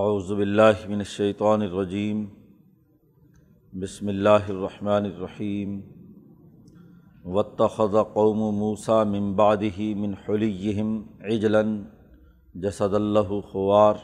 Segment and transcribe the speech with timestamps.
[0.00, 2.24] اعوذ باللہ من الشیطان الرجیم،
[3.72, 5.80] بسم اللہ الرحمن الرحیم،
[7.24, 11.60] واتخذ قوم موسیٰ من بعدہ من حلیہم عجلا،
[12.54, 13.94] جسد اللہ خوار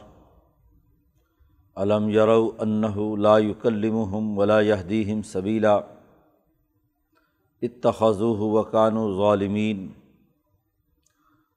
[1.75, 5.75] علم یرو انہ لا یکلمہم ولا یہدیہم سبیلا،
[7.61, 9.87] اتخذوہ وکانوا ظالمین۔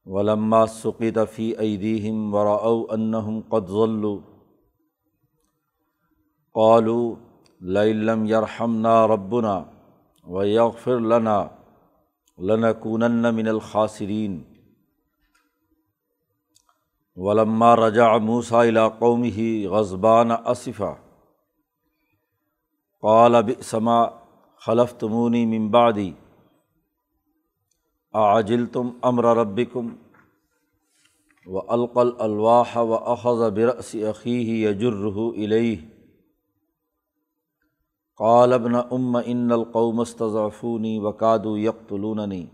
[0.06, 4.18] ولما سقط فی ایدیہم ورأوا انہم قد ضلوا
[6.54, 7.14] قالوا
[7.60, 9.64] لئن لم یرحمنا ربنا
[10.24, 11.48] ویغفر لنا
[12.38, 14.42] لنکونن من الخاسرین.
[17.16, 20.94] ولما رجع موسیٰ الى قومه غضبان اسفا.
[23.02, 24.08] قال بئس ما
[24.66, 26.12] خلفتمونی من بعدی.
[28.14, 29.88] اعجلتم امر ربکم
[31.46, 35.76] و القل الواح و اخذ برأس اخیہ یجرہ الیہ
[38.18, 42.44] قال ابن ام ان القوم استضعفونی وقادوا یقتلوننی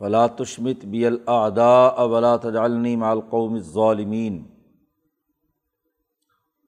[0.00, 4.42] فلا تشمت بی الاعداء ولا تجعلنی مع القوم الظالمین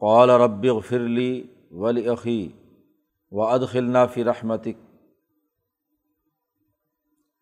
[0.02, 2.48] قال رب اغفر لی ولاخی
[3.32, 4.85] وادخلنا فی رحمتک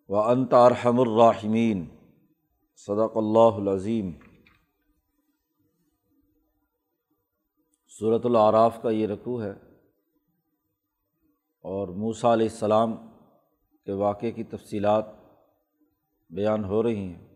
[0.09, 1.87] وانت ارحم الراحمین
[2.77, 4.11] صدق اللہ العظیم
[7.89, 9.51] صورت العراف کا یہ رقوع ہے
[11.61, 12.95] اور موسیٰ علیہ السلام
[13.85, 15.07] کے واقعے کی تفصیلات
[16.31, 17.27] بیان ہو رہی ہیں۔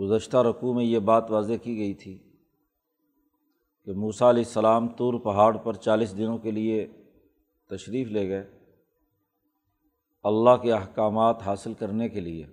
[0.00, 2.18] گزشتہ رقوع میں یہ بات واضح کی گئی تھی
[3.84, 6.86] کہ موسیٰ علیہ السلام طور پہاڑ پر چالیس دنوں کے لیے
[7.70, 8.63] تشریف لے گئے۔
[10.24, 12.46] اللہ کے احکامات حاصل کرنے کے لیے۔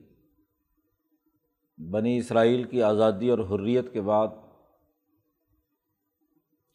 [1.78, 4.28] بنی اسرائیل کی آزادی اور حریت کے بعد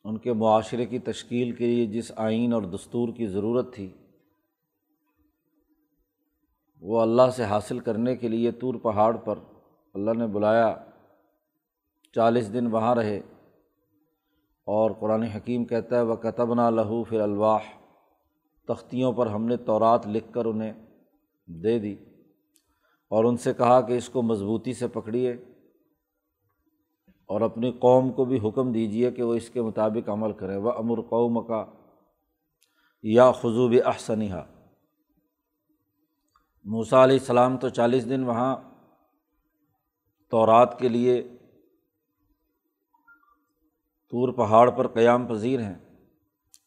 [0.04, 3.92] ان کے معاشرے کی تشکیل کے لیے جس آئین اور دستور کی ضرورت تھی،
[6.80, 9.38] وہ اللہ سے حاصل کرنے کے لیے طور پہاڑ پر
[9.94, 10.74] اللہ نے بلایا۔
[12.14, 13.20] چالیس دن وہاں رہے
[14.64, 17.62] اور قرآن حکیم کہتا ہے وہ کتبنا لہو پھر الواح
[18.64, 20.85] تختیوں پر ہم نے تورات لکھ کر انہیں
[21.46, 21.92] دے دی
[23.10, 25.32] اور ان سے کہا کہ اس کو مضبوطی سے پکڑیے
[27.26, 30.72] اور اپنی قوم کو بھی حکم دیجیے کہ وہ اس کے مطابق عمل کرے۔ وہ
[30.72, 31.64] امر قوم کا
[33.02, 34.42] یا خضوب احسنہ
[36.64, 38.56] موسیٰ علیہ السلام تو چالیس دن وہاں
[40.30, 41.22] تورات کے لیے
[44.12, 45.74] طور پہاڑ پر قیام پذیر ہیں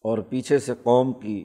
[0.02, 1.44] اور پیچھے سے قوم کی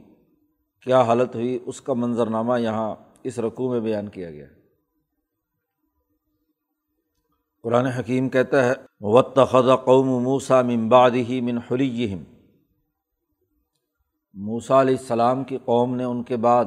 [0.81, 4.47] کیا حالت ہوئی اس کا منظرنامہ یہاں اس رقوع میں بیان کیا گیا۔
[7.63, 9.39] قرآن حکیم کہتا ہے وط
[9.85, 12.23] قوم موسا ممباد ہی من حلیہم
[14.35, 16.65] موسا علیہ السلام کی قوم نے ان کے بعد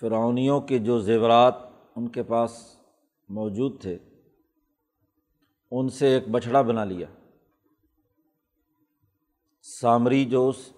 [0.00, 1.54] فرعونیوں کے جو زیورات
[1.96, 2.76] ان کے پاس
[3.28, 3.98] موجود تھے،
[5.70, 7.06] ان سے ایک بچھڑا بنا لیا۔
[9.62, 10.72] سامری جو اس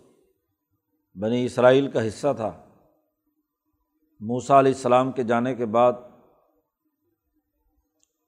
[1.15, 2.66] بنی اسرائیل کا حصہ تھا
[4.21, 5.93] موسا علیہ السلام کے جانے کے بعد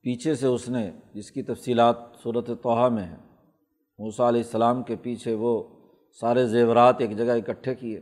[0.04, 3.22] پیچھے سے اس نے، جس کی تفصیلات صورت توحہ میں ہیں،
[3.99, 5.53] موسیٰ علیہ السلام کے پیچھے وہ
[6.22, 7.99] سارے زیورات ایک جگہ اکٹھے کیے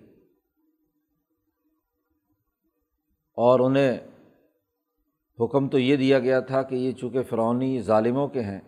[3.39, 3.99] اور انہیں
[5.39, 8.61] حکم تو یہ دیا گیا تھا کہ یہ چونکہ فرونی ظالموں کے ہیں،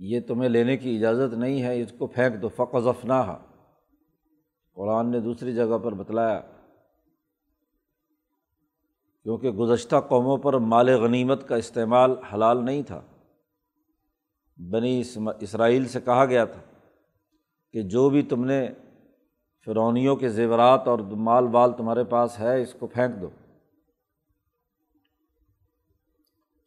[0.00, 3.22] یہ تمہیں لینے کی اجازت نہیں ہے، اس کو پھینک دو فقضفنا
[4.76, 6.40] قرآن نے دوسری جگہ پر بتلایا
[9.22, 13.00] کیونکہ گزشتہ قوموں پر مال غنیمت کا استعمال حلال نہیں تھا۔
[14.70, 15.02] بنی
[15.40, 16.60] اسرائیل سے کہا گیا تھا
[17.72, 18.68] کہ جو بھی تم نے
[19.64, 23.28] فرونیوں کے زیورات اور مال وال تمہارے پاس ہے، اس کو پھینک دو۔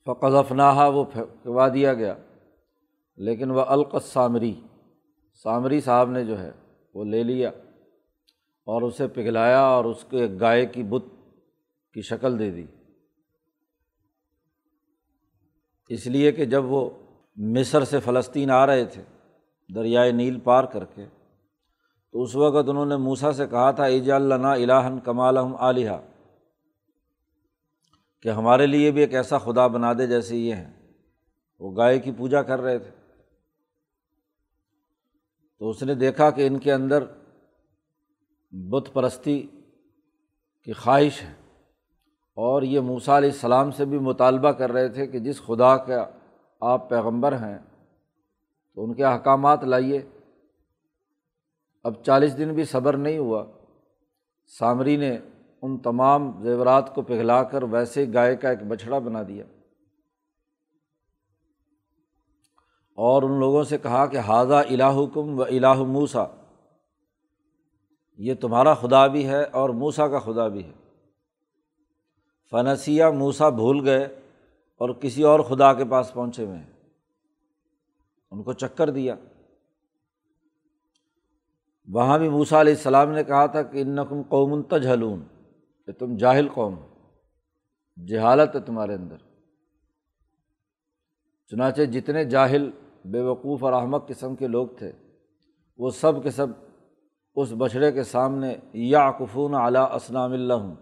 [0.05, 2.15] فقضفناہا وہ پھینکوا دیا گیا۔
[3.15, 4.53] لیکن وہ القص سامری
[5.43, 6.51] سامری صاحب نے جو ہے،
[6.93, 7.49] وہ لے لیا
[8.65, 11.05] اور اسے پگھلایا اور اس کے گائے کی بت
[11.93, 12.65] کی شکل دے دی۔
[15.89, 16.89] اس لیے کہ جب وہ
[17.35, 19.03] مصر سے فلسطین آ رہے تھے
[19.75, 21.05] دریائے نیل پار کر کے،
[22.11, 25.89] تو اس وقت انہوں نے موسا سے کہا تھا ایجا اللہ الہن کمال علیہ
[28.21, 30.73] کہ ہمارے لیے بھی ایک ایسا خدا بنا دے جیسے یہ ہیں۔
[31.59, 32.91] وہ گائے کی پوجا کر رہے تھے۔
[35.59, 37.03] تو اس نے دیکھا کہ ان کے اندر
[38.51, 39.47] بت پرستی
[40.63, 41.42] کی خواہش ہے۔
[42.35, 46.05] اور یہ موسا علیہ السلام سے بھی مطالبہ کر رہے تھے کہ جس خدا کا
[46.61, 47.59] آپ پیغمبر ہیں،
[48.75, 50.01] تو ان کے احکامات لائیے۔
[51.83, 53.45] اب چالیس دن بھی صبر نہیں ہوا۔
[54.59, 55.17] سامری نے
[55.61, 59.45] ان تمام زیورات کو پگھلا کر ویسے گائے کا ایک بچھڑا بنا دیا۔
[62.95, 66.25] اور ان لوگوں سے کہا کہ حاضہ الہکم و الہ موسا
[68.17, 70.82] یہ تمہارا خدا بھی ہے اور موسا کا خدا بھی ہے۔
[72.53, 74.03] فنسیہ موسا بھول گئے
[74.77, 76.71] اور کسی اور خدا کے پاس پہنچے ہوئے ہیں۔
[78.31, 79.15] ان کو چکر دیا۔
[81.87, 85.23] وہاں بھی موسا علیہ السلام نے کہا تھا کہ ان نقم قوم تجھلون
[85.85, 86.75] کہ تم جاہل قوم
[88.07, 89.17] جہالت ہے تمہارے اندر۔
[91.47, 92.71] چنانچہ جتنے جاہل،
[93.05, 94.91] بے وقوف اور احمد قسم کے لوگ تھے،
[95.77, 96.47] وہ سب کے سب
[97.35, 100.75] اس بچھڑے کے سامنے یا کفون اعلیٰ اسلام اللہ ہوں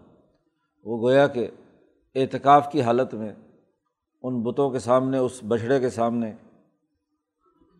[0.84, 1.50] وہ گویا کہ
[2.14, 3.32] اعتکاف کی حالت میں
[4.22, 6.32] ان بتوں کے سامنے، اس بچھڑے کے سامنے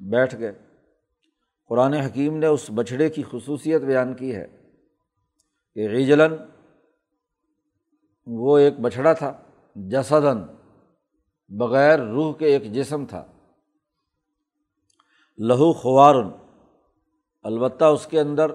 [0.00, 0.52] بیٹھ گئے۔
[1.66, 4.46] قرآن حکیم نے اس بچھڑے کی خصوصیت بیان کی ہے
[5.74, 6.34] کہ غیجلن
[8.26, 9.32] وہ ایک بچھڑا تھا
[9.76, 10.42] جسدن
[11.48, 13.24] بغیر روح کے ایک جسم تھا۔
[15.38, 16.28] لہو خوارن،
[17.42, 18.54] البتہ اس کے اندر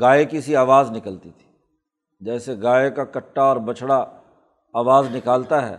[0.00, 1.50] گائے کی سی آواز نکلتی تھی،
[2.20, 4.15] جیسے گائے کا کٹا اور بچھڑا
[4.76, 5.76] آواز نکالتا ہے،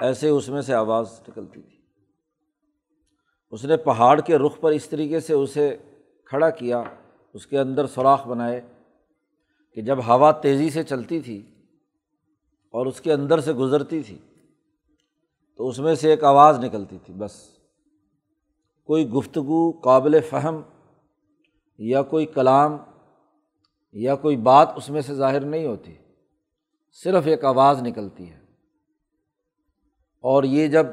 [0.00, 1.78] ایسے اس میں سے آواز نکلتی تھی۔
[3.50, 5.76] اس نے پہاڑ کے رخ پر اس طریقے سے اسے
[6.24, 6.82] کھڑا کیا،
[7.34, 8.60] اس کے اندر سوراخ بنائے
[9.72, 11.42] کہ جب ہوا تیزی سے چلتی تھی
[12.70, 14.18] اور اس کے اندر سے گزرتی تھی،
[15.56, 17.48] تو اس میں سے ایک آواز نکلتی تھی، بس۔
[18.84, 20.60] کوئی گفتگو قابل فہم
[21.78, 22.76] یا کوئی کلام
[23.92, 25.94] یا کوئی بات اس میں سے ظاہر نہیں ہوتی۔
[27.02, 28.38] صرف ایک آواز نکلتی ہے۔
[30.20, 30.86] اور یہ جب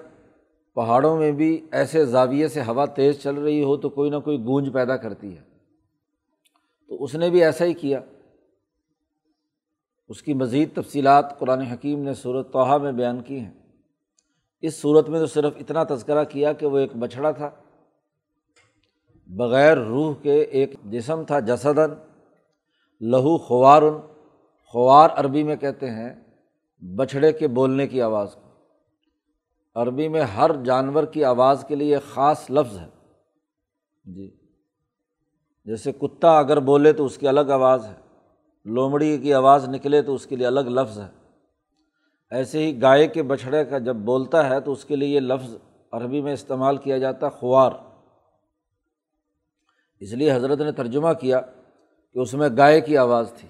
[0.75, 4.37] پہاڑوں میں بھی ایسے زاویے سے ہوا تیز چل رہی ہو تو کوئی نہ کوئی
[4.37, 5.41] گونج پیدا کرتی ہے۔
[6.87, 8.01] تو اس نے بھی ایسا ہی کیا۔
[10.07, 13.53] اس کی مزید تفصیلات قرآن حکیم نے صورت توحا میں بیان کی ہیں۔
[14.61, 17.49] اس صورت میں تو صرف اتنا تذکرہ کیا کہ وہ ایک بچھڑا تھا۔
[19.27, 21.93] بغیر روح کے ایک جسم تھا جسدن
[23.01, 23.81] لہو خوار
[24.71, 26.15] خوار عربی میں کہتے ہیں،
[26.95, 28.41] بچھڑے کے بولنے کی آواز کو۔
[29.75, 32.87] عربی میں ہر جانور کی آواز کے لیے خاص لفظ ہے۔
[34.05, 34.35] جی۔
[35.65, 37.95] جیسے کتا اگر بولے تو اس کی الگ آواز ہے۔
[38.65, 41.07] لومڑی کی آواز نکلے تو اس کے لیے الگ لفظ ہے۔
[42.31, 45.55] ایسے ہی گائے کے بچھڑے کا جب بولتا ہے تو اس کے لیے یہ لفظ
[45.91, 47.71] عربی میں استعمال کیا جاتا ہے، خوار۔
[49.99, 51.41] اس لیے حضرت نے ترجمہ کیا
[52.13, 53.47] کہ اس میں گائے کی آواز تھی۔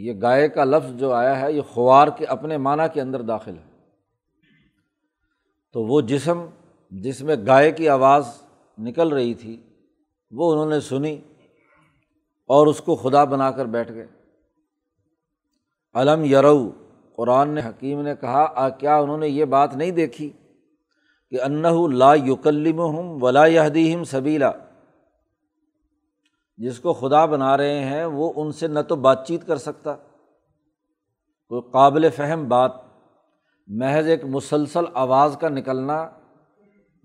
[0.00, 3.56] یہ گائے کا لفظ جو آیا ہے، یہ خوار کے اپنے معنیٰ کے اندر داخل
[3.58, 3.68] ہے۔
[5.72, 6.46] تو وہ جسم،
[6.90, 8.42] جس میں گائے کی آواز
[8.78, 9.62] نکل رہی تھی،
[10.30, 11.20] وہ انہوں نے سنی
[12.46, 14.06] اور اس کو خدا بنا کر بیٹھ گئے۔
[15.94, 16.70] علم یرو،
[17.16, 20.30] قرآن نے حکیم نے کہا کیا انہوں نے یہ بات نہیں دیکھی
[21.30, 24.50] کہ انّا لا یکلم ہوں ولا یہدیم سبیلا؟
[26.58, 29.96] جس کو خدا بنا رہے ہیں، وہ ان سے نہ تو بات چیت کر سکتا۔
[31.48, 32.72] کوئی قابل فہم بات،
[33.66, 36.10] محض ایک مسلسل آواز کا نکلنا،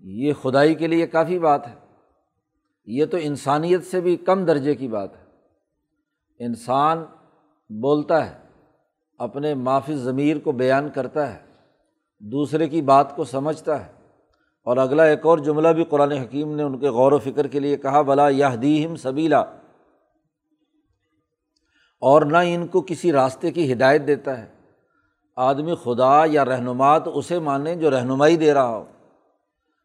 [0.00, 1.74] یہ خدائی کے لیے کافی بات ہے۔
[2.86, 5.24] یہ تو انسانیت سے بھی کم درجے کی بات ہے۔
[6.44, 6.98] انسان
[7.70, 8.38] بولتا ہے،
[9.18, 11.38] اپنے معافی ضمیر کو بیان کرتا ہے،
[12.20, 14.03] دوسرے کی بات کو سمجھتا ہے۔
[14.64, 17.60] اور اگلا ایک اور جملہ بھی قرآن حکیم نے ان کے غور و فکر کے
[17.60, 19.40] لیے کہا بلا یہ دیم سبیلا
[22.00, 24.54] اور نہ ان کو کسی راستے کی ہدایت دیتا ہے۔
[25.36, 28.84] آدمی خدا یا رہنما تو اسے مانے جو رہنمائی دے رہا ہو۔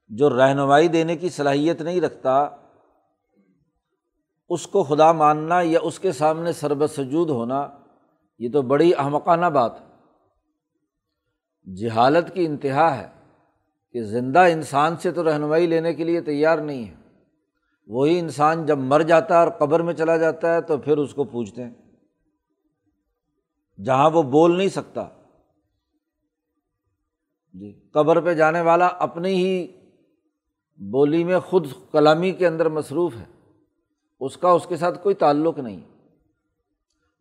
[0.08, 2.48] جو رہنمائی دینے کی صلاحیت نہیں رکھتا،
[4.50, 7.68] اس کو خدا ماننا یا اس کے سامنے سجود ہونا،
[8.40, 9.72] یہ تو بڑی احمقانہ بات
[11.76, 13.19] جہالت کی انتہا ہے۔
[13.92, 16.96] کہ زندہ انسان سے تو رہنمائی لینے کے لیے تیار نہیں ہے۔
[17.88, 21.14] وہی انسان جب مر جاتا ہے اور قبر میں چلا جاتا ہے تو پھر اس
[21.14, 21.74] کو پوچھتے ہیں۔
[23.86, 25.08] جہاں وہ بول نہیں سکتا۔
[27.54, 29.68] جی قبر پہ جانے والا اپنی ہی
[30.78, 33.26] بولی میں خود کلامی کے اندر مصروف ہے۔
[34.20, 35.80] اس کا اس کے ساتھ کوئی تعلق نہیں۔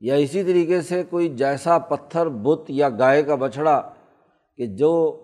[0.00, 3.94] یا اسی طریقے سے کوئی جیسا پتھر، بت یا گائے کا بچھڑا
[4.56, 5.22] کہ جو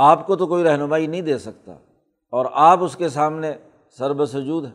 [0.00, 1.72] آپ کو تو کوئی رہنمائی نہیں دے سکتا
[2.30, 3.52] اور آپ اس کے سامنے
[3.98, 4.70] سرب سجود ہے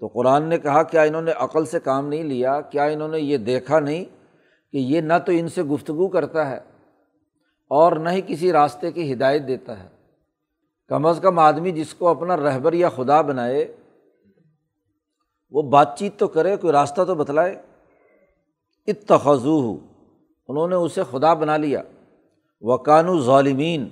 [0.00, 3.20] تو قرآن نے کہا، کیا انہوں نے عقل سے کام نہیں لیا؟ کیا انہوں نے
[3.20, 4.04] یہ دیکھا نہیں
[4.72, 6.56] کہ یہ نہ تو ان سے گفتگو کرتا ہے
[7.70, 9.88] اور نہ ہی کسی راستے کی ہدایت دیتا ہے؟
[10.88, 13.76] کم از کم آدمی جس کو اپنا رہبر یا خدا بنائے،
[15.50, 17.62] وہ بات چیت تو کرے، کوئی راستہ تو بتلائے۔
[18.86, 19.78] اتخذو
[20.48, 21.82] انہوں نے اسے خدا بنا لیا۔
[22.60, 23.88] وہ کانو ظالمین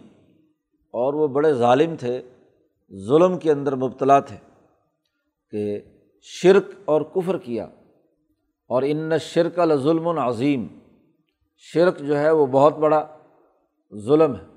[0.93, 2.23] اور وہ بڑے ظالم تھے،
[3.09, 4.37] ظلم کے اندر مبتلا تھے
[5.51, 5.81] کہ
[6.21, 7.65] شرک اور کفر کیا۔
[8.69, 10.67] اور ان شرک الظلم عظیم،
[11.57, 13.07] شرک جو ہے وہ بہت بڑا
[13.97, 14.53] ظلم ہے۔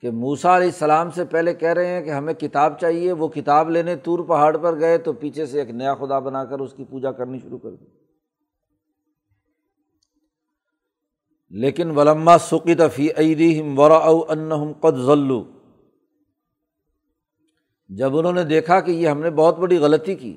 [0.00, 3.70] کہ موسا علیہ السلام سے پہلے کہہ رہے ہیں کہ ہمیں کتاب چاہیے، وہ کتاب
[3.70, 6.84] لینے طور پہاڑ پر گئے تو پیچھے سے ایک نیا خدا بنا کر اس کی
[6.84, 7.84] پوجا کرنی شروع کر دی۔
[11.50, 15.44] لیکن ولما سقی تفی عیدیم ورا ان قد ذلو
[17.88, 20.36] جب انہوں نے دیکھا کہ یہ ہم نے بہت بڑی غلطی کی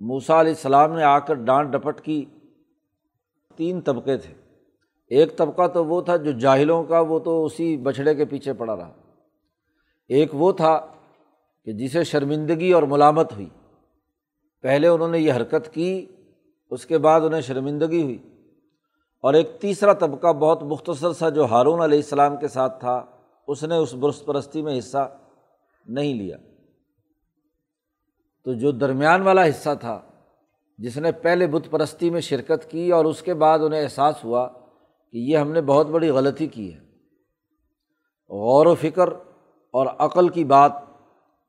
[0.00, 2.24] موسا علیہ السلام نے آ کر ڈانٹ ڈپٹ کی۔
[3.56, 4.34] تین طبقے تھے۔
[5.08, 8.76] ایک طبقہ تو وہ تھا جو جاہلوں کا، وہ تو اسی بچھڑے کے پیچھے پڑا
[8.76, 8.92] رہا۔
[10.08, 10.86] ایک وہ تھا
[11.64, 13.48] کہ جسے شرمندگی اور ملامت ہوئی۔
[14.60, 16.06] پہلے انہوں نے یہ حرکت کی،
[16.70, 18.18] اس کے بعد انہیں شرمندگی ہوئی۔
[19.22, 23.06] اور ایک تیسرا طبقہ بہت مختصر سا جو ہارون علیہ السلام کے ساتھ تھا،
[23.48, 25.18] اس نے اس برس پرستی میں حصہ
[25.86, 26.36] نہیں لیا۔
[28.44, 30.00] تو جو درمیان والا حصہ تھا،
[30.78, 34.48] جس نے پہلے بت پرستی میں شرکت کی اور اس کے بعد انہیں احساس ہوا
[35.10, 36.78] کہ یہ ہم نے بہت بڑی غلطی کی ہے۔
[38.30, 39.08] غور و فکر
[39.70, 40.72] اور عقل کی بات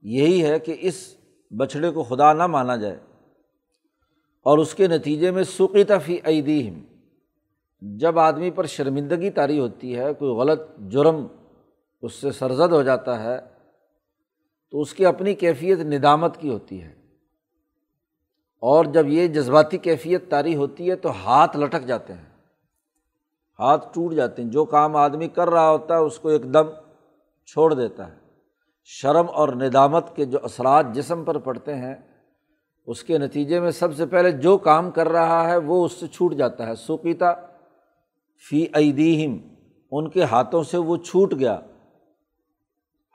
[0.02, 1.16] یہی ہے کہ اس
[1.52, 3.00] بچھڑے کو خدا نہ مانا جائے
[4.44, 6.84] اور اس کے نتیجے میں سوقی تفی عیدیم
[7.86, 11.28] جب آدمی پر شرمندگی طاری ہوتی ہے، کوئی غلط جرم
[12.02, 13.40] اس سے سرزد ہو جاتا ہے،
[14.72, 16.94] تو اس کی اپنی کیفیت ندامت کی ہوتی ہے۔
[18.60, 22.26] اور جب یہ جذباتی کیفیت طاری ہوتی ہے، تو ہاتھ لٹک جاتے ہیں۔
[23.60, 26.70] ہاتھ ٹوٹ جاتے ہیں۔ جو کام آدمی کر رہا ہوتا ہے، اس کو ایک دم
[27.46, 28.18] چھوڑ دیتا ہے۔
[28.84, 31.96] شرم اور ندامت کے جو اثرات جسم پر پڑتے ہیں،
[32.88, 36.08] اس کے نتیجے میں سب سے پہلے جو کام کر رہا ہے، وہ اس سے
[36.08, 37.34] چھوٹ جاتا ہے۔ سوکیتا
[38.50, 39.38] فی ایدیہم،
[39.92, 41.60] ان کے ہاتھوں سے وہ چھوٹ گیا۔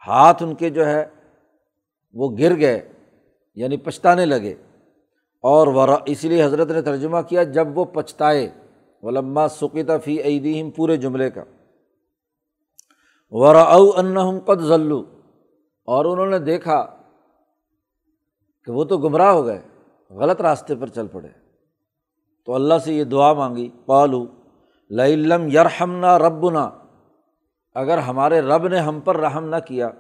[0.07, 1.07] ہاتھ ان کے جو ہے،
[2.13, 2.93] وہ گر گئے
[3.55, 4.55] یعنی پچھتانے لگے۔
[5.43, 8.51] اور ورا، اس لیے حضرت نے ترجمہ کیا، جب وہ پچھتائے۔
[9.03, 11.45] ولما سقیتا فی ایدیہم، پورے جملے کا۔
[13.31, 15.05] ورا او ان قد ذلو
[15.85, 17.03] اور انہوں نے دیکھا
[18.65, 19.63] کہ وہ تو گمراہ ہو گئے،
[20.11, 21.29] غلط راستے پر چل پڑے۔
[22.47, 24.27] تو اللہ سے یہ دعا مانگی پالو
[24.91, 26.71] لم یرحم نہ رب نہ
[27.75, 29.91] اگر ہمارے رب نے ہم پر رحم نہ کیا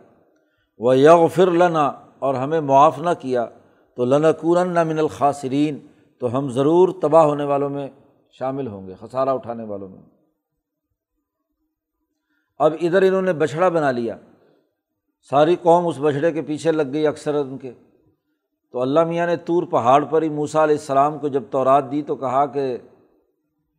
[0.78, 1.86] وہ یغ فر لنا
[2.18, 3.46] اور ہمیں معاف نہ کیا،
[3.94, 5.86] تو لنکون نہ من الخاصرین
[6.18, 7.88] تو ہم ضرور تباہ ہونے والوں میں
[8.30, 10.02] شامل ہوں گے، خسارہ اٹھانے والوں میں۔
[12.58, 14.16] اب ادھر انہوں نے بچھڑا بنا لیا۔
[15.30, 17.72] ساری قوم اس بچھڑے کے پیچھے لگ گئی اکثر ان کے۔
[18.72, 22.02] تو اللہ میاں نے طور پہاڑ پر ہی موسا علیہ السلام کو جب تورات دی
[22.02, 22.78] تو کہا کہ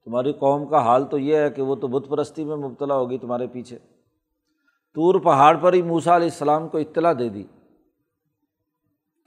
[0.06, 3.18] تمہاری قوم کا حال تو یہ ہے کہ وہ تو بت پرستی میں مبتلا ہوگی
[3.18, 3.78] تمہارے پیچھے۔
[4.96, 7.44] طور پہاڑ پر ہی موسا علیہ السلام کو اطلاع دے دی۔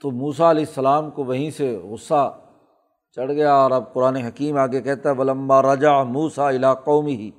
[0.01, 2.39] تو موسا علیہ السلام کو وہیں سے غصہ
[3.15, 7.31] چڑھ گیا اور اب قرآن حکیم آگے کہتا ہے ولمبا رجا موسا علا قومی ہی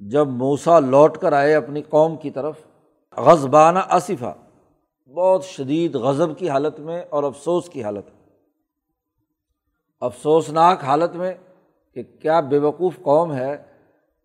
[0.00, 2.56] جب موسا لوٹ کر آئے اپنی قوم کی طرف
[3.16, 4.34] غزبانہ آصفہ
[5.14, 8.20] بہت شدید غضب کی حالت میں اور افسوس کی حالت۔ میں
[10.00, 11.34] افسوسناک حالت میں
[11.94, 13.62] کہ کیا بے وقوف قوم ہے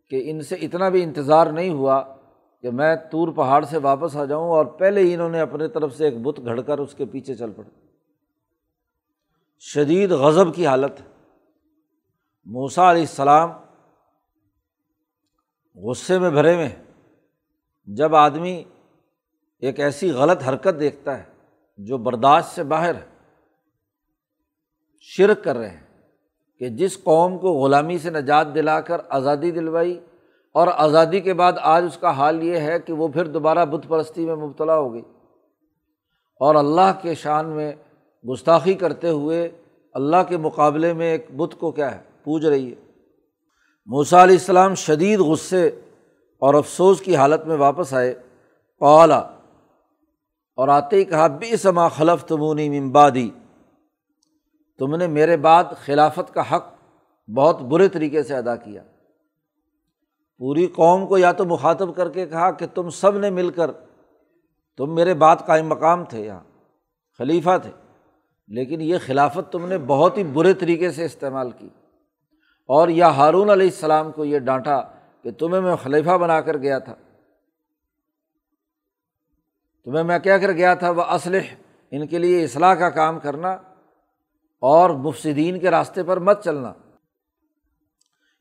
[0.09, 2.15] کہ ان سے اتنا بھی انتظار نہیں ہوا
[2.61, 5.95] کہ میں طور پہاڑ سے واپس آ جاؤں اور پہلے ہی انہوں نے اپنے طرف
[5.95, 7.69] سے ایک بت گھڑ کر اس کے پیچھے چل پڑے۔
[9.59, 10.91] شدید غضب کی حالت
[12.45, 13.51] موسا علیہ السلام
[15.75, 16.69] غصے میں بھرے میں
[17.85, 18.63] جب آدمی
[19.59, 21.23] ایک ایسی غلط حرکت دیکھتا ہے
[21.77, 23.05] جو برداشت سے باہر ہے،
[24.99, 25.84] شرک کر رہے ہیں۔
[26.59, 29.99] کہ جس قوم کو غلامی سے نجات دلا کر آزادی دلوائی
[30.53, 33.87] اور آزادی کے بعد آج اس کا حال یہ ہے کہ وہ پھر دوبارہ بت
[33.87, 35.01] پرستی میں مبتلا ہو گئی۔
[36.39, 37.73] اور اللہ کے شان میں
[38.31, 39.49] گستاخی کرتے ہوئے
[39.93, 42.75] اللہ کے مقابلے میں ایک بت کو کیا ہے؟ پوج رہی ہے۔
[43.85, 45.67] موسا علیہ السلام شدید غصے
[46.39, 48.13] اور افسوس کی حالت میں واپس آئے۔
[48.79, 49.17] قالا
[50.55, 53.29] اور آتے ہی کہا بے سما خلف تمونی ممبادی
[54.79, 56.73] تم نے میرے بعد خلافت کا حق
[57.29, 58.83] بہت برے طریقے سے ادا کیا۔
[60.37, 63.71] پوری قوم کو یا تو مخاطب کر کے کہا کہ تم سب نے مل کر
[64.77, 66.43] تم میرے بعد قائم مقام تھے یہاں
[67.17, 67.71] خلیفہ تھے،
[68.47, 71.69] لیکن یہ خلافت تم نے بہت ہی برے طریقے سے استعمال کی۔
[72.67, 74.81] اور یا ہارون علیہ السلام کو یہ ڈانٹا
[75.21, 76.95] کہ تمہیں میں خلیفہ بنا کر گیا تھا۔
[79.85, 81.55] تمہیں میں کیا کر گیا تھا؟ وہ اسلح
[81.91, 83.57] ان کے لیے اصلاح کا کام کرنا۔
[84.67, 86.73] اور مفصدین کے راستے پر مت چلنا۔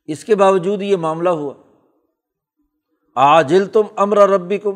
[0.07, 1.55] اس کے باوجود یہ معاملہ ہوا۔
[3.15, 4.73] آجل تم امر ربی کم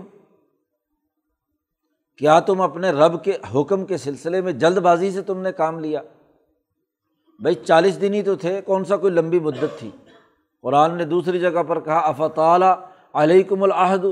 [2.16, 5.78] کیا تم اپنے رب کے حکم کے سلسلے میں جلد بازی سے تم نے کام
[5.78, 6.02] لیا؟
[7.40, 9.90] بھائی چالیس دن ہی تو تھے، کون سا کوئی لمبی مدت تھی؟
[10.62, 12.74] قرآن نے دوسری جگہ پر کہا افتعلیٰ
[13.14, 14.04] علیکم العہد۔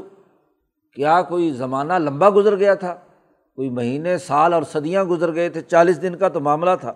[0.95, 2.95] کیا کوئی زمانہ لمبا گزر گیا تھا؟
[3.55, 6.93] کوئی مہینے، سال اور صدیاں گزر گئے تھے، چالیس دن کا تو معاملہ تھا۔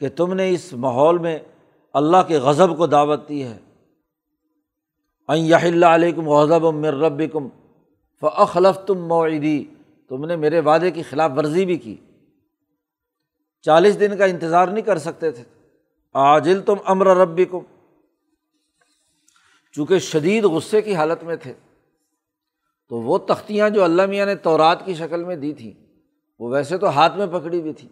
[0.00, 1.38] کہ تم نے اس ماحول میں
[1.92, 3.58] اللہ کے غضب کو دعوت دی ہے۔
[5.28, 7.48] اللہ علیکم غضب مر رب کم
[8.20, 9.64] فخلف تم معیدی
[10.08, 11.96] تم نے میرے وعدے کی خلاف ورزی بھی کی۔
[13.62, 15.44] چالیس دن کا انتظار نہیں کر سکتے تھے۔
[16.12, 17.60] آجل تم امر ربی کو
[19.72, 21.52] چونکہ شدید غصے کی حالت میں تھے۔
[22.88, 25.72] تو وہ تختیاں جو اللہ میاں نے تورات کی شکل میں دی تھیں،
[26.38, 27.88] وہ ویسے تو ہاتھ میں پکڑی ہوئی تھی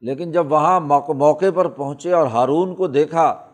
[0.00, 3.46] لیکن جب وہاں موقع پر پہنچے اور ہارون کو دیکھا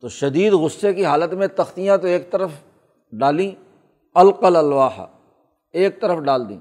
[0.00, 2.50] تو شدید غصے کی حالت میں تختیاں تو ایک طرف
[3.12, 3.50] ڈالیں
[4.14, 5.00] القل الواح،
[5.72, 6.58] ایک طرف ڈال دیں۔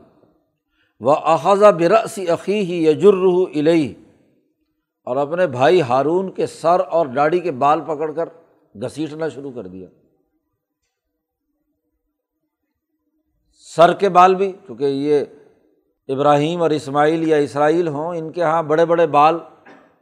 [0.99, 3.93] وہ احاذہ برسی عقی ہی یجرح الہی
[5.03, 8.29] اور اپنے بھائی ہارون کے سر اور ڈاڑی کے بال پکڑ کر
[8.75, 9.87] گھسیٹنا شروع کر دیا۔
[13.75, 15.23] سر کے بال بھی کیونکہ یہ
[16.11, 19.35] ابراہیم اور اسماعیل یا اسرائیل ہوں، ان کے یہاں بڑے بڑے بال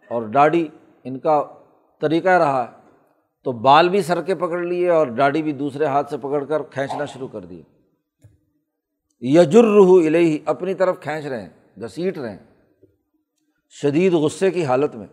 [0.09, 0.67] اور ڈاڑی
[1.03, 1.43] ان کا
[2.01, 2.79] طریقہ رہا ہے۔
[3.43, 6.61] تو بال بھی سر کے پکڑ لیے اور ڈاڑی بھی دوسرے ہاتھ سے پکڑ کر
[6.61, 7.63] کھینچنا شروع کر دیے۔
[9.21, 11.49] یجرح الہی اپنی طرف کھینچ رہے ہیں،
[11.81, 12.37] گھسیٹ رہے ہیں۔
[13.69, 15.07] شدید غصے کی حالت میں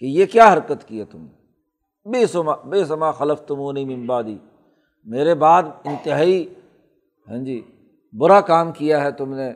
[0.00, 4.38] کہ یہ کیا حرکت کی ہے تم؟ نے بے سما بے سما خلف تمونی ممبادی
[5.04, 6.54] میرے بعد انتہائی
[7.28, 7.62] ہاں جی
[8.12, 9.52] برا کام کیا ہے تم نے۔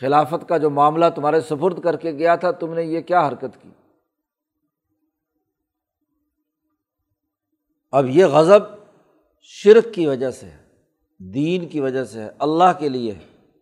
[0.00, 3.62] خلافت کا جو معاملہ تمہارے سفرد کر کے گیا تھا، تم نے یہ کیا حرکت
[3.62, 3.68] کی؟
[7.92, 8.60] اب یہ غضب
[9.42, 10.58] شرک کی وجہ سے ہے،
[11.18, 13.52] دین کی وجہ سے ہے، اللہ کے لیے ہے۔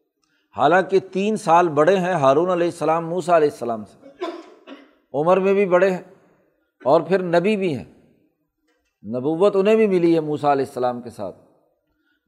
[0.56, 4.08] حالانکہ تین سال بڑے ہیں ہارون علیہ السلام موسا علیہ السلام سے۔
[5.14, 6.02] عمر میں بھی بڑے ہیں
[6.84, 7.84] اور پھر نبی بھی ہیں۔
[9.04, 11.36] نبوت انہیں بھی ملی ہے موسا علیہ السلام کے ساتھ۔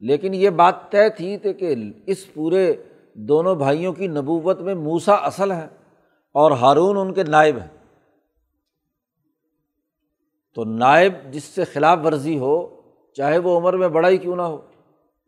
[0.01, 1.75] لیکن یہ بات طے تھی کہ
[2.07, 2.75] اس پورے
[3.21, 5.67] دونوں بھائیوں کی نبوت میں موسا اصل ہے
[6.33, 7.79] اور ہارون ان کے نائب ہیں۔
[10.55, 12.81] تو نائب جس سے خلاف ورزی ہو،
[13.13, 14.59] چاہے وہ عمر میں بڑا ہی کیوں نہ ہو،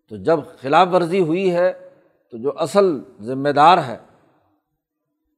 [0.09, 1.90] تو جب خلاف ورزی ہوئی ہے،
[2.31, 3.96] تو جو اصل ذمہ دار ہے،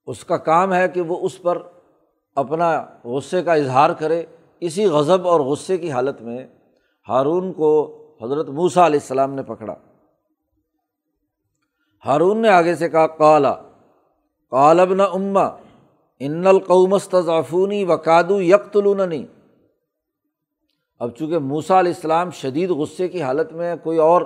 [0.07, 1.59] اس کا کام ہے کہ وہ اس پر
[2.35, 4.27] اپنا غصے کا اظہار کرے۔
[4.61, 6.47] اسی غضب اور غصے کی حالت میں
[7.09, 9.75] ہارون کو حضرت موسا علیہ السلام نے پکڑا۔
[12.07, 13.55] ہارون نے آگے سے کہا کالا
[14.51, 15.45] کالب نہ اما،
[16.21, 19.27] ان القومستافونی وکادو یکتلوننی
[20.99, 24.23] اب چونکہ موسا علیہ السلام شدید غصے کی حالت میں کوئی اور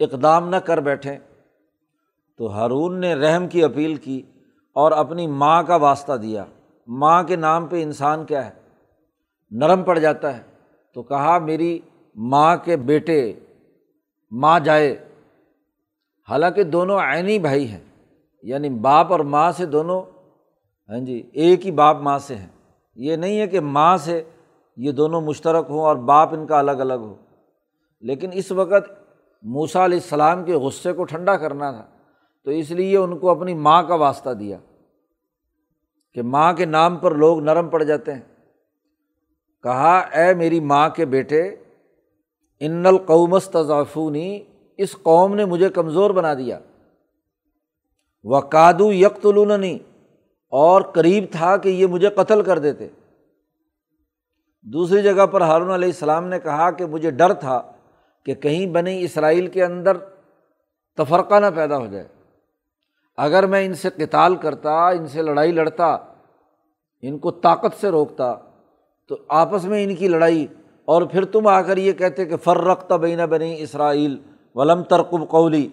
[0.00, 1.18] اقدام نہ کر بیٹھیں
[2.38, 4.22] تو ہارون نے رحم کی اپیل کی
[4.72, 6.44] اور اپنی ماں کا واسطہ دیا۔
[6.86, 8.50] ماں کے نام پہ انسان کیا ہے؟
[9.50, 10.42] نرم پڑ جاتا ہے۔
[10.94, 11.78] تو کہا، میری
[12.14, 13.32] ماں کے بیٹے،
[14.30, 15.09] ماں جائے۔
[16.30, 17.80] حالانکہ دونوں عینی بھائی ہیں
[18.42, 20.02] یعنی باپ اور ماں سے دونوں
[20.88, 22.48] ہاں جی ایک ہی باپ ماں سے ہیں۔
[22.96, 24.22] یہ نہیں ہے کہ ماں سے
[24.76, 27.16] یہ دونوں مشترک ہوں اور باپ ان کا الگ الگ ہو۔
[28.00, 28.90] لیکن اس وقت
[29.42, 31.86] موسا علیہ السلام کے غصے کو ٹھنڈا کرنا تھا،
[32.44, 34.56] تو اس لیے ان کو اپنی ماں کا واسطہ دیا
[36.14, 38.20] کہ ماں کے نام پر لوگ نرم پڑ جاتے ہیں۔
[39.62, 41.56] کہا، اے میری ماں کے بیٹے،
[42.60, 44.40] ان القومس تضافونی
[44.80, 46.58] اس قوم نے مجھے کمزور بنا دیا۔
[48.24, 49.78] وہ کادو یکتلوننی
[50.48, 52.88] اور قریب تھا کہ یہ مجھے قتل کر دیتے۔
[54.62, 57.62] دوسری جگہ پر ہارون علیہ السلام نے کہا کہ مجھے ڈر تھا
[58.24, 59.96] کہ کہیں بنی اسرائیل کے اندر
[60.96, 62.08] تفرقہ نہ پیدا ہو جائے۔
[63.16, 65.96] اگر میں ان سے کتال کرتا، ان سے لڑائی لڑتا،
[67.02, 68.34] ان کو طاقت سے روکتا،
[69.08, 70.46] تو آپس میں ان کی لڑائی۔
[70.84, 74.18] اور پھر تم آ کر یہ کہتے کہ فر رختہ بین بنی اسرائیل۔
[74.54, 75.68] ولم ترقب قولی،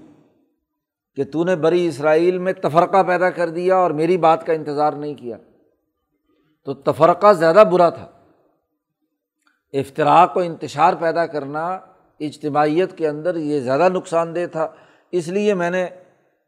[1.16, 4.94] کہ تو نے بری اسرائیل میں تفرقہ پیدا کر دیا اور میری بات کا انتظار
[4.94, 5.38] نہیں کیا۔
[6.66, 8.08] تو تفرقہ زیادہ برا تھا۔
[9.74, 11.80] افطراک و انتشار پیدا کرنا
[12.20, 14.68] اجتماعیت کے اندر یہ زیادہ نقصان دہ تھا۔
[15.12, 15.88] اس لیے میں نے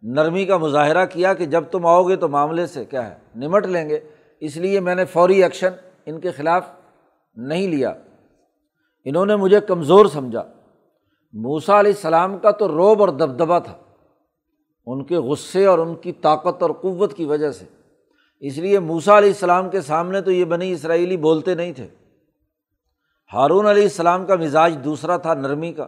[0.02, 3.66] نرمی کا مظاہرہ کیا کہ جب تم آؤ گے تو معاملے سے کیا ہے، نمٹ
[3.66, 4.00] لیں گے۔
[4.40, 5.70] اس لیے میں نے فوری ایکشن
[6.06, 6.68] ان کے خلاف
[7.36, 7.94] نہیں لیا۔
[9.06, 10.44] انہوں نے مجھے کمزور سمجھا۔
[11.34, 13.78] موسا علیہ السلام کا تو روب اور دبدبا تھا۔
[14.86, 17.66] ان کے غصے اور ان کی طاقت اور قوت کی وجہ سے۔
[18.40, 21.88] اس لیے موسا علیہ السلام کے سامنے تو یہ بنی اسرائیلی بولتے نہیں تھے۔
[23.34, 25.88] ہارون علیہ السلام کا مزاج دوسرا تھا نرمی کا۔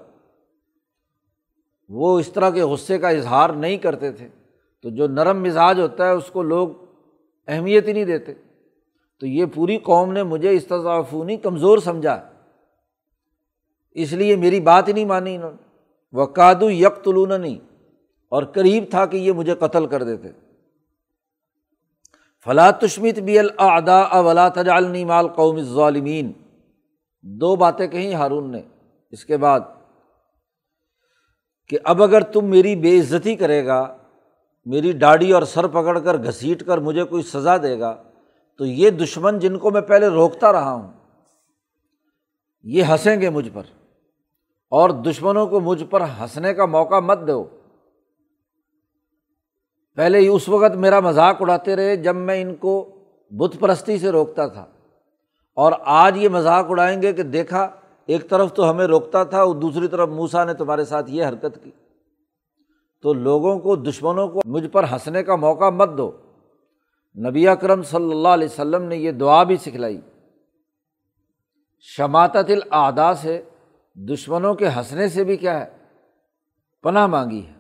[1.90, 4.28] وہ اس طرح کے غصے کا اظہار نہیں کرتے تھے۔
[4.84, 6.70] تو جو نرم مزاج ہوتا ہے اس کو لوگ
[7.48, 8.34] اہمیت ہی نہیں دیتے۔
[9.20, 12.31] تو یہ پوری قوم نے مجھے استضافونی کمزور سمجھا۔
[13.96, 15.70] اس لیے میری بات ہی نہیں مانی انہوں نے۔
[16.12, 17.58] وہ کادو یک نہیں
[18.32, 20.28] اور قریب تھا کہ یہ مجھے قتل کر دیتے۔
[22.46, 26.32] فلاں تشمت بی الدا اولا تجالنی مال قوم ظالمین
[27.24, 28.62] دو باتیں کہیں ہارون نے۔
[29.12, 29.60] اس کے بعد
[31.70, 33.98] کہ اب اگر تم میری بے عزتی کرے گا،
[34.66, 38.04] میری ڈاڑی اور سر پکڑ کر گھسیٹ کر مجھے کوئی سزا دے گا،
[38.60, 40.92] تو یہ دشمن جن کو میں پہلے روکتا رہا ہوں،
[42.64, 43.64] یہ ہنسیں گے مجھ پر۔
[44.72, 47.46] اور دشمنوں کو مجھ پر ہنسنے کا موقع مت دو۔
[49.96, 52.96] پہلے ہی اس وقت میرا مذاق اڑاتے رہے جب میں ان کو
[53.32, 54.66] بت پرستی سے روکتا تھا۔
[55.56, 57.70] اور آج یہ مذاق اڑائیں گے کہ دیکھا،
[58.06, 61.64] ایک طرف تو ہمیں روکتا تھا اور دوسری طرف موسا نے تمہارے ساتھ یہ حرکت
[61.64, 61.72] کی۔
[63.02, 66.12] تو لوگوں کو، دشمنوں کو مجھ پر ہنسنے کا موقع مت دو۔
[67.28, 70.02] نبی اکرم صلی اللہ علیہ وسلم نے یہ دعا بھی سکھلائی۔
[71.82, 73.42] شماعت العدا سے
[73.96, 75.70] دشمنوں کے ہنسنے سے بھی کیا ہے؟
[76.84, 77.54] پناہ مانگی ہے۔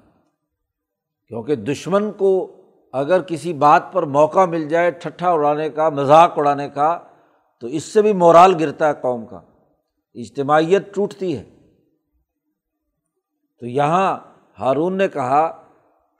[1.27, 2.55] کیونکہ دشمن کو
[2.93, 6.99] اگر کسی بات پر موقع مل جائے، ٹھٹھا اڑانے کا، مذاق اڑانے کا،
[7.59, 9.41] تو اس سے بھی مورال گرتا ہے قوم کا۔
[10.13, 11.43] اجتماعیت ٹوٹتی ہے۔
[13.59, 14.19] تو یہاں
[14.59, 15.63] ہارون نے کہا،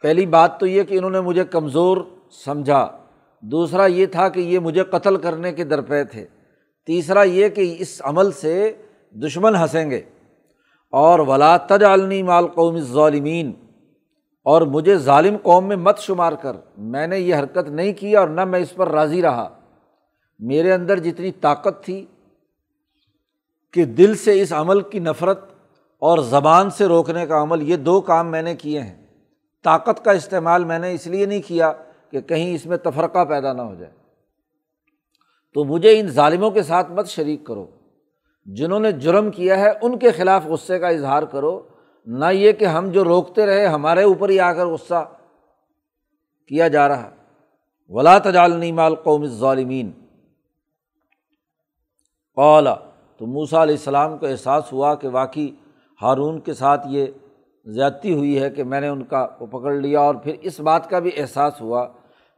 [0.02, 1.98] پہلی بات تو یہ کہ انہوں نے مجھے کمزور
[2.46, 2.98] سمجھا۔
[3.42, 6.28] دوسرا یہ تھا کہ یہ مجھے قتل کرنے کے درپے تھے۔
[6.86, 8.74] تیسرا یہ کہ اس عمل سے
[9.12, 10.02] دشمن ہنسیں گے۔
[10.92, 13.52] اور ولا تج عالمی مال قوم ظالمین
[14.44, 18.28] اور مجھے ظالم قوم میں مت شمار کر۔ میں نے یہ حرکت نہیں کی اور
[18.28, 19.60] نہ میں اس پر راضی رہا۔
[20.40, 22.06] میرے اندر جتنی طاقت تھی
[23.74, 25.54] کہ دل سے اس عمل کی نفرت
[26.00, 29.08] اور زبان سے روکنے کا عمل، یہ دو کام میں نے کیے ہیں۔
[29.64, 31.74] طاقت کا استعمال میں نے اس لیے نہیں کیا
[32.12, 33.92] کہ کہیں اس میں تفرقہ پیدا نہ ہو جائے۔
[35.54, 37.68] تو مجھے ان ظالموں کے ساتھ مت شریک کرو۔
[38.46, 41.62] جنہوں نے جرم کیا ہے، ان کے خلاف غصے کا اظہار کرو۔
[42.06, 45.10] نہ یہ کہ ہم جو روکتے رہے، ہمارے اوپر ہی آ کر غصہ
[46.48, 47.10] کیا جا رہا۔
[47.90, 49.92] ولا تجالنی مال قوم ظالمین
[52.36, 52.76] اولا
[53.18, 55.50] تو موسا علیہ السلام کو احساس ہوا کہ واقعی
[56.02, 57.06] ہارون کے ساتھ یہ
[57.66, 60.90] زیادتی ہوئی ہے کہ میں نے ان کا وہ پکڑ لیا اور پھر اس بات
[60.90, 61.88] کا بھی احساس ہوا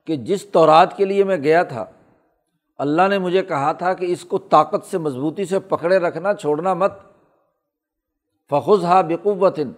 [0.05, 1.85] کہ جس طورات کے لیے میں گیا تھا
[2.83, 6.73] اللہ نے مجھے کہا تھا کہ اس کو طاقت سے مضبوطی سے پکڑے رکھنا، چھوڑنا
[6.73, 6.93] مت۔
[8.49, 9.71] فخذ ہا بقوتن۔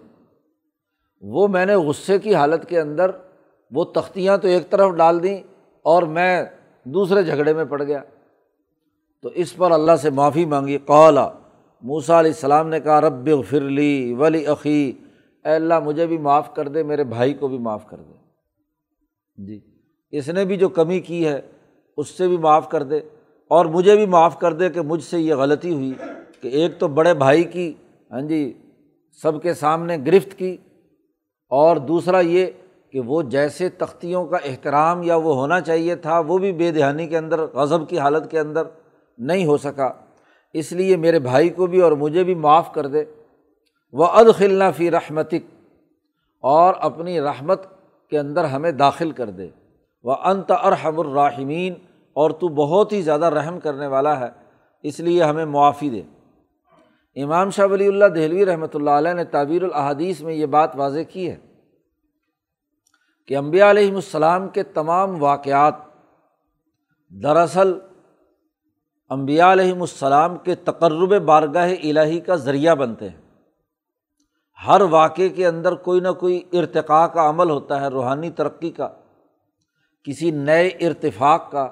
[1.20, 3.10] وہ میں نے غصے کی حالت کے اندر
[3.70, 5.42] وہ تختیاں تو ایک طرف ڈال دیں
[5.82, 6.44] اور میں
[6.84, 8.02] دوسرے جھگڑے میں پڑ گیا۔
[9.22, 11.30] تو اس پر اللہ سے معافی مانگی۔ قولا
[11.82, 14.92] موسا علیہ السلام نے کہا، رب فرلی ولی عقی
[15.44, 18.14] اے اللہ، مجھے بھی معاف کر دے، میرے بھائی کو بھی معاف کر دے۔
[19.46, 19.60] جی
[20.10, 21.40] اس نے بھی جو کمی کی ہے
[21.96, 23.00] اس سے بھی معاف کر دے
[23.48, 25.92] اور مجھے بھی معاف کر دے کہ مجھ سے یہ غلطی ہوئی
[26.40, 27.74] کہ ایک تو بڑے بھائی کی
[28.12, 28.52] ہاں جی
[29.22, 30.56] سب کے سامنے گرفت کی
[31.48, 32.46] اور دوسرا یہ
[32.90, 37.06] کہ وہ جیسے تختیوں کا احترام یا وہ ہونا چاہیے تھا، وہ بھی بے دہانی
[37.06, 38.62] کے اندر، غضب کی حالت کے اندر
[39.18, 39.92] نہیں ہو سکا۔
[40.52, 43.04] اس لیے میرے بھائی کو بھی اور مجھے بھی معاف کر دے۔
[43.92, 45.72] وہ ادخلنا فی رحمتک
[46.40, 47.66] اور اپنی رحمت
[48.10, 49.48] کے اندر ہمیں داخل کر دے۔
[50.04, 51.74] وہ انت ارحم الراحمین
[52.16, 54.28] اور تو بہت ہی زیادہ رحم کرنے والا ہے،
[54.84, 56.02] اس لیے ہمیں معافی دے۔
[57.16, 61.00] امام شاہ ولی اللہ دہلوی رحمۃ اللہ علیہ نے تعبیر الحادیث میں یہ بات واضح
[61.10, 61.36] کی ہے
[63.26, 65.74] کہ امبیا علیہم السلام کے تمام واقعات
[67.12, 67.72] دراصل
[69.10, 73.20] امبیا علیہم السلام کے تقرب بارگاہ الہی کا ذریعہ بنتے ہیں۔
[74.66, 78.88] ہر واقعے کے اندر کوئی نہ کوئی ارتقاء کا عمل ہوتا ہے، روحانی ترقی کا،
[80.06, 81.68] کسی نئے ارتفاق کا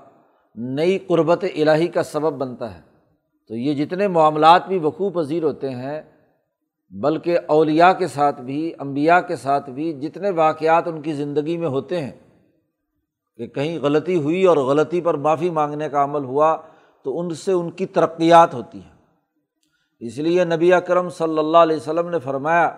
[0.55, 2.81] نئی قربت الہی کا سبب بنتا ہے۔
[3.49, 6.03] تو یہ جتنے معاملات بھی وقوع پذیر ہوتے ہیں،
[6.91, 11.69] بلکہ اولیا کے ساتھ بھی امبیا کے ساتھ بھی جتنے واقعات ان کی زندگی میں
[11.69, 12.13] ہوتے ہیں
[13.37, 16.57] کہ کہیں غلطی ہوئی اور غلطی پر معافی مانگنے کا عمل ہوا،
[17.05, 18.95] تو ان سے ان کی ترقیات ہوتی ہیں۔
[20.01, 22.77] اس لیے نبی اکرم صلی اللہ علیہ وسلم نے فرمایا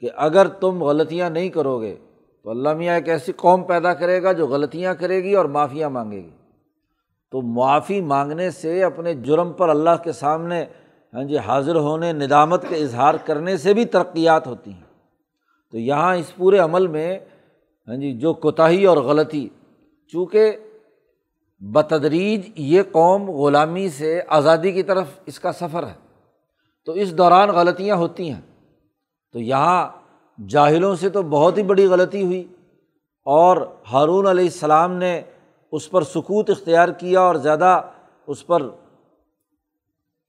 [0.00, 1.96] کہ اگر تم غلطیاں نہیں کرو گے
[2.46, 5.90] تو اللہ میاں ایک ایسی قوم پیدا کرے گا جو غلطیاں کرے گی اور معافیاں
[5.90, 6.30] مانگے گی۔
[7.30, 10.64] تو معافی مانگنے سے اپنے جرم پر اللہ کے سامنے
[11.14, 14.82] ہاں جی حاضر ہونے، ندامت کے اظہار کرنے سے بھی ترقیات ہوتی ہیں۔
[15.72, 17.18] تو یہاں اس پورے عمل میں
[17.88, 19.48] ہاں جی جو کوتاہی اور غلطی،
[20.12, 20.52] چونکہ
[21.60, 25.94] بتدریج یہ قوم غلامی سے آزادی کی طرف اس کا سفر ہے۔
[26.84, 28.40] تو اس دوران غلطیاں ہوتی ہیں۔
[29.32, 29.88] تو یہاں
[30.38, 32.44] جاہلوں سے تو بہت ہی بڑی غلطی ہوئی
[33.26, 33.56] اور
[33.92, 35.20] ہارون علیہ السلام نے
[35.72, 37.80] اس پر سکوت اختیار کیا اور زیادہ
[38.26, 38.62] اس پر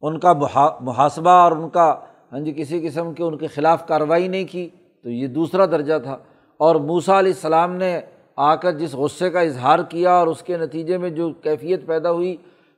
[0.04, 0.34] ان کا
[0.82, 1.94] محاسبہ اور ان کا
[2.32, 4.70] ہاں جی کسی قسم کے ان کے خلاف کارروائی نہیں کی
[5.06, 6.18] تو یہ دوسرا درجہ تھا
[6.60, 8.00] اور موسا علیہ السلام نے
[8.36, 12.12] آ کر جس غصے کا اظہار کیا اور اس کے نتیجے میں جو کیفیت پیدا
[12.12, 12.36] ہوئی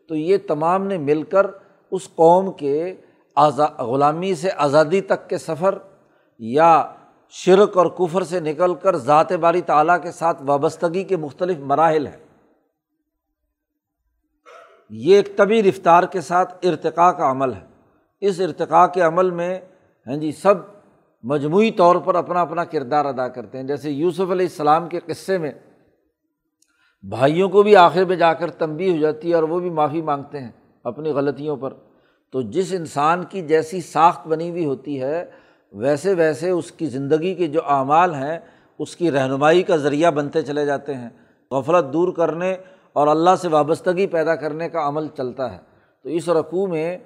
[0.09, 1.47] تو یہ تمام نے مل کر
[1.91, 2.93] اس قوم کے
[3.35, 5.77] آزا، غلامی سے آزادی تک کے سفر
[6.39, 6.91] یا
[7.29, 12.07] شرک اور کفر سے نکل کر ذات باری تعلیٰ کے ساتھ وابستگی کے مختلف مراحل
[12.07, 12.17] ہیں۔
[14.89, 17.65] یہ ایک طبی رفتار کے ساتھ ارتقاء کا عمل ہے۔
[18.21, 19.59] اس ارتقاء کے عمل میں
[20.07, 20.55] ہاں جی سب
[21.23, 25.37] مجموعی طور پر اپنا اپنا کردار ادا کرتے ہیں۔ جیسے یوسف علیہ السلام کے قصے
[25.37, 25.51] میں
[27.03, 30.01] بھائیوں کو بھی آخر میں جا کر تنبی ہو جاتی ہے اور وہ بھی معافی
[30.01, 30.51] مانگتے ہیں
[30.83, 31.73] اپنی غلطیوں پر۔
[32.31, 35.25] تو جس انسان کی جیسی ساخت بنی ہوئی ہوتی ہے
[35.71, 38.39] ویسے ویسے اس کی زندگی کے جو اعمال ہیں،
[38.79, 41.09] اس کی رہنمائی کا ذریعہ بنتے چلے جاتے ہیں۔
[41.51, 42.55] غفلت دور کرنے
[42.93, 45.57] اور اللہ سے وابستگی پیدا کرنے کا عمل چلتا ہے۔
[46.03, 46.97] تو اس رقوع میں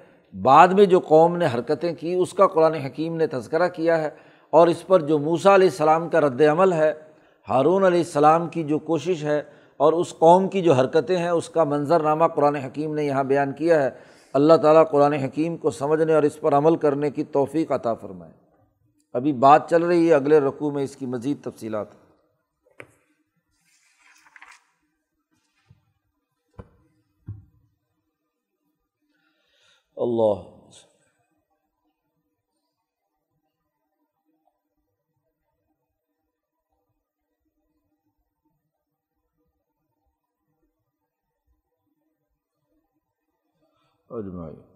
[0.42, 4.10] بعد میں جو قوم نے حرکتیں کی، اس کا قرآن حکیم نے تذکرہ کیا ہے۔
[4.50, 6.92] اور اس پر جو موسا علیہ السلام کا رد عمل ہے،
[7.48, 9.42] ہارون علیہ السلام کی جو کوشش ہے
[9.76, 13.24] اور اس قوم کی جو حرکتیں ہیں، اس کا منظر نامہ قرآن حکیم نے یہاں
[13.24, 13.90] بیان کیا ہے۔
[14.32, 18.43] اللہ تعالیٰ قرآن حکیم کو سمجھنے اور اس پر عمل کرنے کی توفیق عطا فرمائے۔
[19.14, 21.86] ابھی بات چل رہی ہے اگلے رقوع میں اس کی مزید تفصیلات۔
[29.96, 30.50] اللہ۔
[44.10, 44.72] اجمائی